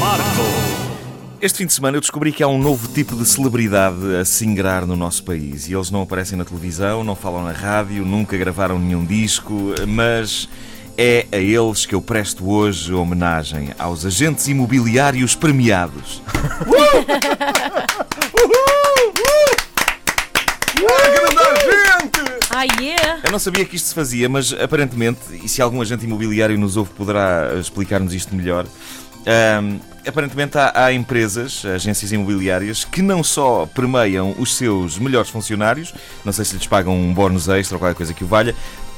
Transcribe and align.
Marco. 0.00 0.76
Este 1.40 1.58
fim 1.58 1.66
de 1.66 1.72
semana 1.72 1.96
eu 1.96 2.00
descobri 2.00 2.32
que 2.32 2.42
há 2.42 2.48
um 2.48 2.58
novo 2.58 2.88
tipo 2.88 3.14
de 3.14 3.26
celebridade 3.26 4.16
a 4.16 4.24
singrar 4.24 4.86
no 4.86 4.96
nosso 4.96 5.22
país. 5.22 5.68
E 5.68 5.74
eles 5.74 5.90
não 5.90 6.02
aparecem 6.02 6.38
na 6.38 6.44
televisão, 6.44 7.04
não 7.04 7.14
falam 7.14 7.44
na 7.44 7.52
rádio, 7.52 8.04
nunca 8.04 8.36
gravaram 8.36 8.78
nenhum 8.78 9.04
disco, 9.04 9.74
mas 9.86 10.48
é 10.96 11.26
a 11.30 11.36
eles 11.36 11.84
que 11.84 11.94
eu 11.94 12.00
presto 12.00 12.48
hoje 12.48 12.92
homenagem, 12.94 13.70
aos 13.78 14.06
agentes 14.06 14.48
imobiliários 14.48 15.34
premiados. 15.34 16.22
Ah, 22.58 22.64
yeah! 22.80 23.20
Eu 23.22 23.30
não 23.30 23.38
sabia 23.38 23.66
que 23.66 23.76
isto 23.76 23.88
se 23.88 23.94
fazia, 23.94 24.30
mas 24.30 24.50
aparentemente, 24.54 25.20
e 25.44 25.46
se 25.46 25.60
algum 25.60 25.82
agente 25.82 26.06
imobiliário 26.06 26.58
nos 26.58 26.78
ouve, 26.78 26.90
poderá 26.92 27.54
explicar-nos 27.60 28.14
isto 28.14 28.34
melhor. 28.34 28.64
Ahm, 29.26 29.78
aparentemente 30.06 30.56
há, 30.56 30.72
há 30.74 30.92
empresas, 30.92 31.64
agências 31.64 32.12
imobiliárias, 32.12 32.84
que 32.84 33.02
não 33.02 33.22
só 33.24 33.66
premiam 33.66 34.34
os 34.38 34.56
seus 34.56 34.98
melhores 34.98 35.30
funcionários, 35.30 35.92
não 36.24 36.32
sei 36.32 36.44
se 36.44 36.54
lhes 36.54 36.66
pagam 36.66 36.94
um 36.94 37.12
bónus 37.12 37.48
extra 37.48 37.76
ou 37.76 37.80
qualquer 37.80 37.96
coisa 37.96 38.14
que 38.14 38.24
o 38.24 38.26
valha, 38.26 38.54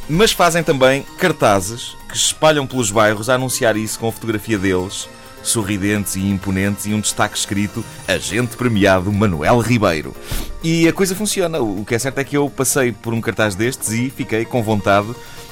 mas 0.09 0.33
fazem 0.33 0.63
também 0.63 1.05
cartazes 1.19 1.97
que 2.09 2.17
espalham 2.17 2.67
pelos 2.67 2.91
bairros 2.91 3.29
a 3.29 3.35
anunciar 3.35 3.77
isso 3.77 3.99
com 3.99 4.09
a 4.09 4.13
fotografia 4.13 4.59
deles, 4.59 5.09
sorridentes 5.43 6.17
e 6.17 6.21
imponentes, 6.21 6.87
e 6.87 6.95
um 6.95 7.01
destaque 7.01 7.37
escrito 7.37 7.85
Agente 8.07 8.57
Premiado 8.57 9.13
Manuel 9.13 9.61
Ribeiro. 9.61 10.15
E 10.63 10.89
a 10.89 10.93
coisa 10.93 11.15
funciona. 11.15 11.61
O 11.61 11.85
que 11.85 11.95
é 11.95 11.99
certo 11.99 12.19
é 12.19 12.25
que 12.25 12.37
eu 12.37 12.49
passei 12.51 12.91
por 12.91 13.13
um 13.13 13.21
cartaz 13.21 13.55
destes 13.55 13.91
e 13.91 14.11
fiquei 14.11 14.45
com 14.45 14.63
vontade 14.63 15.09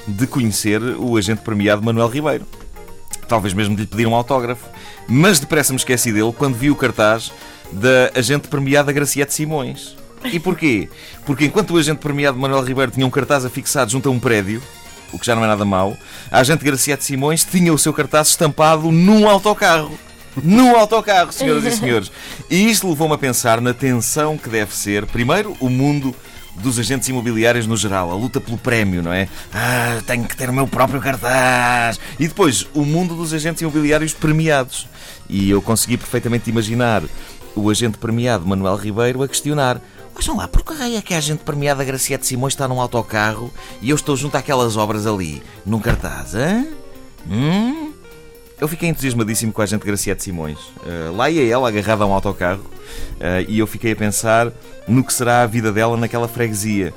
de 0.08 0.26
conhecer 0.26 0.80
o 0.82 1.16
agente 1.16 1.42
premiado 1.42 1.82
Manuel 1.82 2.08
Ribeiro. 2.08 2.46
Talvez 3.28 3.52
mesmo 3.54 3.74
de 3.74 3.82
lhe 3.82 3.86
pedir 3.86 4.06
um 4.06 4.14
autógrafo. 4.14 4.66
Mas 5.08 5.40
depressa 5.40 5.72
me 5.72 5.78
esqueci 5.78 6.12
dele 6.12 6.32
quando 6.36 6.54
vi 6.54 6.70
o 6.70 6.76
cartaz 6.76 7.32
da 7.72 8.10
agente 8.14 8.48
premiada 8.48 8.92
Graciete 8.92 9.34
Simões. 9.34 9.96
E 10.24 10.40
porquê? 10.40 10.88
Porque 11.24 11.44
enquanto 11.44 11.74
o 11.74 11.78
agente 11.78 11.98
premiado 11.98 12.38
Manuel 12.38 12.62
Ribeiro 12.62 12.90
tinha 12.90 13.06
um 13.06 13.10
cartaz 13.10 13.44
afixado 13.44 13.90
junto 13.90 14.08
a 14.08 14.12
um 14.12 14.18
prédio, 14.18 14.62
o 15.12 15.18
que 15.18 15.26
já 15.26 15.34
não 15.34 15.44
é 15.44 15.46
nada 15.46 15.64
mau, 15.64 15.96
a 16.30 16.40
agente 16.40 16.64
Graciete 16.64 17.04
Simões 17.04 17.44
tinha 17.44 17.72
o 17.72 17.78
seu 17.78 17.92
cartaz 17.92 18.28
estampado 18.28 18.90
num 18.90 19.28
autocarro. 19.28 19.98
Num 20.42 20.76
autocarro, 20.76 21.32
senhoras 21.32 21.64
e 21.64 21.70
senhores. 21.70 22.12
E 22.50 22.70
isto 22.70 22.88
levou-me 22.88 23.14
a 23.14 23.18
pensar 23.18 23.60
na 23.60 23.72
tensão 23.72 24.36
que 24.36 24.50
deve 24.50 24.74
ser, 24.74 25.06
primeiro, 25.06 25.56
o 25.60 25.70
mundo 25.70 26.14
dos 26.62 26.78
agentes 26.78 27.08
imobiliários 27.08 27.66
no 27.66 27.76
geral, 27.76 28.10
a 28.10 28.14
luta 28.14 28.40
pelo 28.40 28.58
prémio, 28.58 29.02
não 29.02 29.12
é? 29.12 29.28
Ah, 29.52 30.00
tenho 30.06 30.24
que 30.24 30.36
ter 30.36 30.48
o 30.48 30.52
meu 30.52 30.66
próprio 30.66 31.00
cartaz. 31.00 31.98
E 32.18 32.26
depois, 32.26 32.66
o 32.74 32.84
mundo 32.84 33.14
dos 33.14 33.32
agentes 33.32 33.62
imobiliários 33.62 34.12
premiados. 34.12 34.88
E 35.28 35.50
eu 35.50 35.60
consegui 35.60 35.96
perfeitamente 35.96 36.50
imaginar 36.50 37.02
o 37.54 37.70
agente 37.70 37.98
premiado 37.98 38.46
Manuel 38.46 38.76
Ribeiro 38.76 39.22
a 39.22 39.28
questionar: 39.28 39.80
Vejam 40.16 40.36
lá, 40.36 40.48
por 40.48 40.64
que 40.64 40.72
é 40.82 41.02
que 41.02 41.14
a 41.14 41.18
agente 41.18 41.44
premiada 41.44 41.84
Graciete 41.84 42.26
Simões 42.26 42.54
está 42.54 42.66
num 42.66 42.80
autocarro 42.80 43.52
e 43.82 43.90
eu 43.90 43.96
estou 43.96 44.16
junto 44.16 44.36
àquelas 44.36 44.76
obras 44.76 45.06
ali, 45.06 45.42
num 45.64 45.78
cartaz, 45.78 46.34
hã? 46.34 46.66
Hum? 47.28 47.85
Eu 48.58 48.66
fiquei 48.66 48.88
entusiasmadíssimo 48.88 49.52
com 49.52 49.60
a 49.60 49.66
gente 49.66 49.84
Graciete 49.84 50.22
Simões. 50.22 50.58
Uh, 50.58 51.14
lá 51.14 51.28
ia 51.28 51.52
ela 51.52 51.68
agarrada 51.68 52.04
a 52.04 52.06
um 52.06 52.12
autocarro 52.12 52.62
uh, 52.62 53.44
e 53.46 53.58
eu 53.58 53.66
fiquei 53.66 53.92
a 53.92 53.96
pensar 53.96 54.50
no 54.88 55.04
que 55.04 55.12
será 55.12 55.42
a 55.42 55.46
vida 55.46 55.70
dela 55.70 55.96
naquela 55.96 56.26
freguesia. 56.26 56.94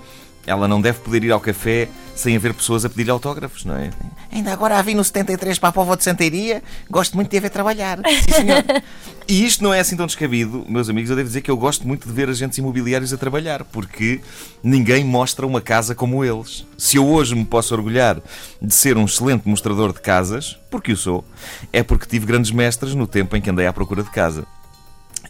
Ela 0.50 0.68
não 0.68 0.82
deve 0.82 0.98
poder 1.00 1.24
ir 1.24 1.32
ao 1.32 1.40
café 1.40 1.88
sem 2.16 2.36
haver 2.36 2.56
pessoas 2.56 2.84
a 2.84 2.90
pedir 2.90 3.08
autógrafos, 3.12 3.64
não 3.64 3.76
é? 3.76 3.92
Ainda 4.32 4.52
agora 4.52 4.80
a 4.80 4.82
vi 4.82 4.96
no 4.96 5.04
73 5.04 5.60
para 5.60 5.70
a 5.70 5.72
Póvoa 5.72 5.96
de 5.96 6.04
Santeiria. 6.04 6.64
Gosto 6.90 7.16
muito 7.16 7.30
de 7.30 7.38
a 7.38 7.42
ver 7.42 7.52
trabalhar. 7.52 8.00
Sim, 8.26 8.32
senhor. 8.32 8.64
e 9.28 9.46
isto 9.46 9.64
não 9.64 9.72
é 9.72 9.80
assim 9.80 9.96
tão 9.96 10.08
descabido, 10.08 10.66
meus 10.68 10.90
amigos. 10.90 11.12
Eu 11.12 11.16
devo 11.16 11.28
dizer 11.28 11.42
que 11.42 11.52
eu 11.52 11.56
gosto 11.56 11.88
muito 11.88 12.08
de 12.08 12.14
ver 12.14 12.30
agentes 12.30 12.58
imobiliários 12.58 13.14
a 13.14 13.18
trabalhar, 13.18 13.64
porque 13.64 14.22
ninguém 14.64 15.06
mostra 15.06 15.46
uma 15.46 15.62
casa 15.62 15.94
como 15.94 16.26
eles. 16.26 16.66
Se 16.80 16.98
eu 16.98 17.08
hoje 17.08 17.36
me 17.36 17.46
posso 17.46 17.76
orgulhar 17.76 18.20
de 18.60 18.74
ser 18.74 18.98
um 18.98 19.06
excelente 19.06 19.48
mostrador 19.48 19.94
de 19.94 20.02
casas, 20.02 20.58
porque 20.72 20.92
o 20.92 20.98
sou, 20.98 21.24
é 21.72 21.84
porque 21.84 22.08
tive 22.08 22.26
grandes 22.26 22.50
mestres 22.50 22.96
no 22.96 23.06
tempo 23.06 23.38
em 23.38 23.42
que 23.42 23.52
andei 23.52 23.68
à 23.68 23.72
procura 23.72 24.02
de 24.02 24.10
casa. 24.10 24.48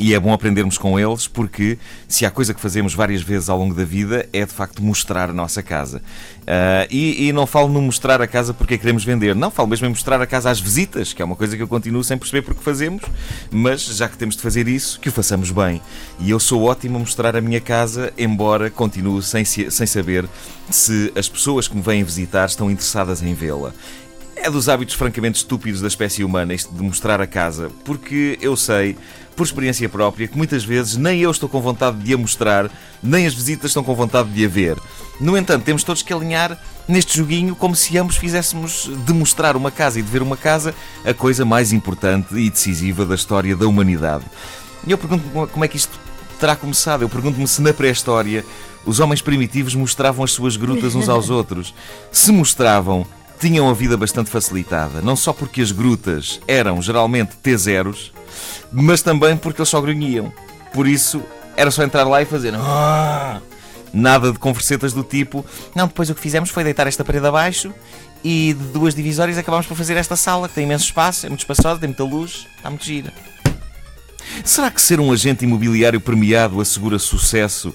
E 0.01 0.13
é 0.13 0.19
bom 0.19 0.31
aprendermos 0.31 0.77
com 0.77 0.97
eles 0.97 1.27
porque, 1.27 1.77
se 2.07 2.25
há 2.25 2.31
coisa 2.31 2.53
que 2.53 2.61
fazemos 2.61 2.93
várias 2.93 3.21
vezes 3.21 3.49
ao 3.49 3.57
longo 3.59 3.75
da 3.75 3.83
vida, 3.83 4.25
é 4.31 4.45
de 4.45 4.53
facto 4.53 4.81
mostrar 4.81 5.29
a 5.29 5.33
nossa 5.33 5.61
casa. 5.61 6.01
Ah, 6.47 6.87
e, 6.89 7.27
e 7.27 7.33
não 7.33 7.45
falo 7.45 7.67
no 7.67 7.81
mostrar 7.81 8.21
a 8.21 8.27
casa 8.27 8.53
porque 8.53 8.75
a 8.75 8.77
queremos 8.77 9.03
vender, 9.03 9.35
não, 9.35 9.51
falo 9.51 9.67
mesmo 9.67 9.85
em 9.87 9.89
mostrar 9.89 10.21
a 10.21 10.25
casa 10.25 10.49
às 10.49 10.59
visitas, 10.61 11.11
que 11.11 11.21
é 11.21 11.25
uma 11.25 11.35
coisa 11.35 11.57
que 11.57 11.61
eu 11.61 11.67
continuo 11.67 12.01
sem 12.01 12.17
perceber 12.17 12.43
porque 12.43 12.63
fazemos, 12.63 13.03
mas 13.51 13.81
já 13.81 14.07
que 14.07 14.17
temos 14.17 14.37
de 14.37 14.41
fazer 14.41 14.69
isso, 14.69 15.01
que 15.01 15.09
o 15.09 15.11
façamos 15.11 15.51
bem. 15.51 15.81
E 16.17 16.29
eu 16.29 16.39
sou 16.39 16.63
ótimo 16.63 16.95
a 16.95 16.99
mostrar 16.99 17.35
a 17.35 17.41
minha 17.41 17.59
casa, 17.59 18.13
embora 18.17 18.69
continue 18.69 19.21
sem, 19.21 19.43
se- 19.43 19.69
sem 19.69 19.85
saber 19.85 20.25
se 20.69 21.11
as 21.13 21.27
pessoas 21.27 21.67
que 21.67 21.75
me 21.75 21.81
vêm 21.81 22.05
visitar 22.05 22.45
estão 22.45 22.71
interessadas 22.71 23.21
em 23.21 23.33
vê-la. 23.33 23.73
É 24.41 24.49
dos 24.49 24.69
hábitos 24.69 24.95
francamente 24.95 25.37
estúpidos 25.37 25.81
da 25.81 25.87
espécie 25.87 26.23
humana 26.23 26.53
isto 26.53 26.73
de 26.73 26.81
mostrar 26.81 27.19
a 27.19 27.27
casa, 27.27 27.69
porque 27.83 28.37
eu 28.41 28.55
sei, 28.55 28.95
por 29.35 29.45
experiência 29.45 29.87
própria, 29.89 30.29
que 30.29 30.37
muitas 30.37 30.63
vezes 30.63 30.95
nem 30.95 31.19
eu 31.19 31.29
estou 31.29 31.49
com 31.49 31.59
vontade 31.59 31.97
de 31.99 32.13
a 32.13 32.17
mostrar, 32.17 32.71
nem 33.03 33.27
as 33.27 33.33
visitas 33.33 33.71
estão 33.71 33.83
com 33.83 33.93
vontade 33.93 34.29
de 34.29 34.45
a 34.45 34.47
ver. 34.47 34.77
No 35.19 35.37
entanto, 35.37 35.65
temos 35.65 35.83
todos 35.83 36.01
que 36.01 36.13
alinhar 36.13 36.57
neste 36.87 37.17
joguinho 37.17 37.53
como 37.53 37.75
se 37.75 37.97
ambos 37.97 38.15
fizéssemos 38.15 38.89
de 39.05 39.13
mostrar 39.13 39.57
uma 39.57 39.69
casa 39.69 39.99
e 39.99 40.01
de 40.01 40.09
ver 40.09 40.21
uma 40.21 40.37
casa 40.37 40.73
a 41.05 41.13
coisa 41.13 41.43
mais 41.43 41.73
importante 41.73 42.33
e 42.35 42.49
decisiva 42.49 43.05
da 43.05 43.15
história 43.15 43.57
da 43.57 43.67
humanidade. 43.67 44.23
E 44.87 44.91
eu 44.91 44.97
pergunto-me 44.97 45.47
como 45.47 45.65
é 45.65 45.67
que 45.67 45.75
isto 45.75 45.99
terá 46.39 46.55
começado. 46.55 47.01
Eu 47.01 47.09
pergunto-me 47.09 47.47
se 47.47 47.61
na 47.61 47.73
pré-história 47.73 48.45
os 48.85 49.01
homens 49.01 49.21
primitivos 49.21 49.75
mostravam 49.75 50.23
as 50.23 50.31
suas 50.31 50.55
grutas 50.55 50.95
uns 50.95 51.09
aos 51.09 51.29
outros. 51.29 51.73
Se 52.11 52.31
mostravam, 52.31 53.05
tinham 53.39 53.69
a 53.69 53.73
vida 53.73 53.95
bastante 53.95 54.29
facilitada. 54.29 55.01
Não 55.01 55.15
só 55.15 55.31
porque 55.33 55.61
as 55.61 55.71
grutas 55.71 56.39
eram 56.47 56.81
geralmente 56.81 57.35
T0s, 57.43 58.11
mas 58.71 59.01
também 59.01 59.35
porque 59.37 59.61
eles 59.61 59.69
só 59.69 59.79
grunhiam. 59.81 60.31
Por 60.73 60.87
isso, 60.87 61.21
era 61.55 61.71
só 61.71 61.83
entrar 61.83 62.03
lá 62.03 62.21
e 62.21 62.25
fazer. 62.25 62.53
"Ah". 62.55 63.41
Nada 63.91 64.31
de 64.31 64.37
conversetas 64.37 64.93
do 64.93 65.03
tipo. 65.03 65.43
Não, 65.73 65.87
depois 65.87 66.09
o 66.09 66.15
que 66.15 66.21
fizemos 66.21 66.49
foi 66.51 66.63
deitar 66.63 66.85
esta 66.85 67.03
parede 67.03 67.25
abaixo 67.25 67.73
e 68.23 68.53
de 68.53 68.63
duas 68.65 68.93
divisórias 68.93 69.37
acabámos 69.37 69.65
por 69.65 69.75
fazer 69.75 69.97
esta 69.97 70.15
sala 70.15 70.47
que 70.47 70.55
tem 70.55 70.65
imenso 70.65 70.85
espaço, 70.85 71.25
é 71.25 71.29
muito 71.29 71.41
espaçosa, 71.41 71.79
tem 71.79 71.89
muita 71.89 72.03
luz, 72.03 72.45
está 72.57 72.69
muito 72.69 72.85
gira. 72.85 73.11
Será 74.43 74.69
que 74.69 74.81
ser 74.81 74.99
um 74.99 75.11
agente 75.11 75.43
imobiliário 75.43 75.99
premiado 75.99 76.61
assegura 76.61 76.99
sucesso 76.99 77.73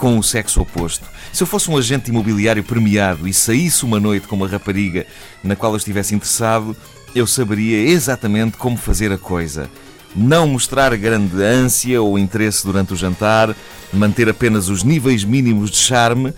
com 0.00 0.18
o 0.18 0.22
sexo 0.22 0.62
oposto? 0.62 1.04
Se 1.30 1.42
eu 1.42 1.46
fosse 1.46 1.70
um 1.70 1.76
agente 1.76 2.08
imobiliário 2.08 2.64
premiado 2.64 3.28
e 3.28 3.34
saísse 3.34 3.84
uma 3.84 4.00
noite 4.00 4.26
com 4.26 4.34
uma 4.34 4.48
rapariga 4.48 5.06
na 5.44 5.54
qual 5.54 5.72
eu 5.72 5.76
estivesse 5.76 6.14
interessado, 6.14 6.74
eu 7.14 7.26
saberia 7.26 7.86
exatamente 7.86 8.56
como 8.56 8.78
fazer 8.78 9.12
a 9.12 9.18
coisa. 9.18 9.68
Não 10.16 10.48
mostrar 10.48 10.96
grande 10.96 11.40
ânsia 11.42 12.00
ou 12.00 12.18
interesse 12.18 12.64
durante 12.64 12.94
o 12.94 12.96
jantar, 12.96 13.54
manter 13.92 14.26
apenas 14.26 14.70
os 14.70 14.82
níveis 14.82 15.22
mínimos 15.22 15.70
de 15.70 15.76
charme 15.76 16.32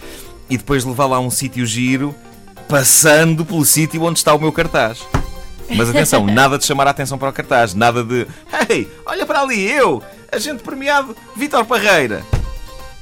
e 0.50 0.56
depois 0.56 0.84
levá-la 0.84 1.18
a 1.18 1.20
um 1.20 1.30
sítio 1.30 1.64
giro, 1.64 2.12
passando 2.68 3.44
pelo 3.44 3.64
sítio 3.64 4.02
onde 4.02 4.18
está 4.18 4.34
o 4.34 4.40
meu 4.40 4.50
cartaz. 4.50 5.06
Mas 5.70 5.88
atenção, 5.88 6.26
nada 6.28 6.58
de 6.58 6.66
chamar 6.66 6.88
a 6.88 6.90
atenção 6.90 7.16
para 7.16 7.30
o 7.30 7.32
cartaz, 7.32 7.74
nada 7.74 8.02
de 8.02 8.26
Ei, 8.68 8.90
olha 9.06 9.24
para 9.24 9.40
ali, 9.40 9.70
eu, 9.70 10.02
agente 10.32 10.64
premiado 10.64 11.16
Vítor 11.36 11.64
Parreira. 11.64 12.24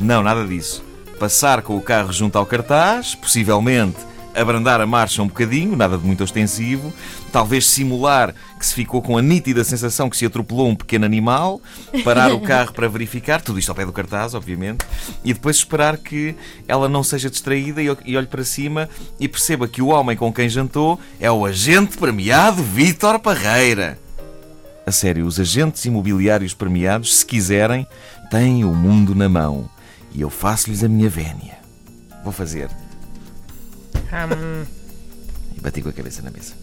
Não, 0.01 0.23
nada 0.23 0.47
disso. 0.47 0.83
Passar 1.19 1.61
com 1.61 1.77
o 1.77 1.83
carro 1.83 2.11
junto 2.11 2.39
ao 2.39 2.47
cartaz, 2.47 3.15
possivelmente 3.15 3.99
abrandar 4.35 4.81
a 4.81 4.87
marcha 4.87 5.23
um 5.23 5.27
bocadinho, 5.27 5.77
nada 5.77 5.99
de 5.99 6.07
muito 6.07 6.25
ostensivo, 6.25 6.93
talvez 7.33 7.67
simular 7.67 8.35
que 8.59 8.65
se 8.65 8.75
ficou 8.75 9.03
com 9.03 9.19
a 9.19 9.23
nítida 9.23 9.63
sensação 9.65 10.09
que 10.09 10.17
se 10.17 10.25
atropelou 10.25 10.69
um 10.69 10.75
pequeno 10.75 11.05
animal, 11.05 11.61
parar 12.05 12.33
o 12.33 12.41
carro 12.41 12.73
para 12.73 12.89
verificar, 12.89 13.43
tudo 13.43 13.59
isto 13.59 13.69
ao 13.69 13.75
pé 13.75 13.85
do 13.85 13.93
cartaz, 13.93 14.33
obviamente, 14.33 14.87
e 15.25 15.35
depois 15.35 15.57
esperar 15.57 15.99
que 15.99 16.35
ela 16.67 16.89
não 16.89 17.03
seja 17.03 17.29
distraída 17.29 17.83
e 17.83 18.17
olhe 18.17 18.27
para 18.27 18.45
cima 18.45 18.89
e 19.19 19.29
perceba 19.29 19.69
que 19.69 19.83
o 19.83 19.89
homem 19.89 20.17
com 20.17 20.33
quem 20.33 20.49
jantou 20.49 20.99
é 21.19 21.31
o 21.31 21.45
agente 21.45 21.99
premiado 21.99 22.63
Vítor 22.63 23.19
Parreira. 23.19 23.99
A 24.87 24.93
sério, 24.93 25.27
os 25.27 25.39
agentes 25.39 25.85
imobiliários 25.85 26.55
premiados, 26.55 27.19
se 27.19 27.27
quiserem, 27.27 27.87
têm 28.31 28.65
o 28.65 28.75
mundo 28.75 29.15
na 29.15 29.29
mão. 29.29 29.69
E 30.13 30.21
eu 30.21 30.31
faço-lhes 30.31 30.83
a 30.85 30.89
minha 30.89 31.09
vénia. 31.09 31.59
Vou 32.25 32.33
fazer. 32.33 32.69
E 35.57 35.61
bati 35.61 35.81
com 35.83 35.89
a 35.89 35.93
cabeça 35.93 36.23
na 36.23 36.31
mesa. 36.31 36.55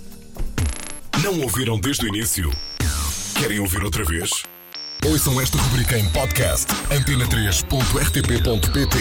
Não 1.24 1.40
ouviram 1.42 1.80
desde 1.80 2.06
o 2.06 2.10
início? 2.10 2.52
Querem 3.36 3.60
ouvir 3.60 3.84
outra 3.84 4.04
vez? 4.04 4.30
Ouçam 5.06 5.40
esta 5.40 5.58
rubrica 5.58 5.98
em 5.98 6.10
podcast 6.10 6.68
antena3.rtp.pt 6.90 8.98